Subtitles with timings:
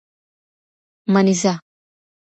[1.13, 1.53] منېزه